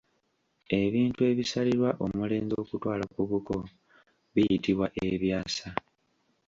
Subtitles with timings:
[0.81, 3.55] Ebintu ebisalirwa omulenzi okutwala ku buko
[4.33, 5.69] biyitibwa ebyasa